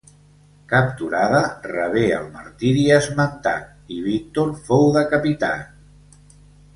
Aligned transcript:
Capturada, 0.69 1.41
rebé 1.71 2.05
el 2.21 2.25
martiri 2.39 2.85
esmentat 2.95 3.93
i 3.97 4.01
Víctor 4.07 4.53
fou 4.71 4.89
decapitat. 4.97 6.25